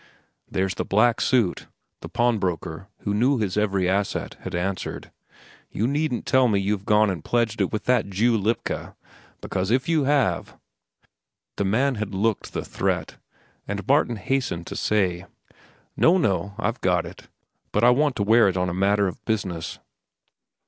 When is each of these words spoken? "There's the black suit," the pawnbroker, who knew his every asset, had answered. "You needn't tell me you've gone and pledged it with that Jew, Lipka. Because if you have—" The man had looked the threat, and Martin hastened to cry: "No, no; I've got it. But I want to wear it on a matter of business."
"There's 0.49 0.73
the 0.73 0.83
black 0.83 1.21
suit," 1.21 1.67
the 1.99 2.09
pawnbroker, 2.09 2.87
who 3.01 3.13
knew 3.13 3.37
his 3.37 3.55
every 3.55 3.87
asset, 3.87 4.35
had 4.39 4.55
answered. 4.55 5.11
"You 5.69 5.85
needn't 5.87 6.25
tell 6.25 6.47
me 6.47 6.59
you've 6.59 6.87
gone 6.87 7.11
and 7.11 7.23
pledged 7.23 7.61
it 7.61 7.71
with 7.71 7.83
that 7.85 8.09
Jew, 8.09 8.35
Lipka. 8.35 8.95
Because 9.41 9.69
if 9.69 9.87
you 9.87 10.05
have—" 10.05 10.57
The 11.57 11.65
man 11.65 11.93
had 12.01 12.15
looked 12.15 12.51
the 12.53 12.65
threat, 12.65 13.17
and 13.67 13.87
Martin 13.87 14.15
hastened 14.15 14.65
to 14.65 14.75
cry: 14.87 15.27
"No, 15.95 16.17
no; 16.17 16.55
I've 16.57 16.81
got 16.81 17.05
it. 17.05 17.27
But 17.71 17.83
I 17.83 17.91
want 17.91 18.15
to 18.15 18.23
wear 18.23 18.49
it 18.49 18.57
on 18.57 18.69
a 18.69 18.73
matter 18.73 19.07
of 19.07 19.23
business." 19.25 19.77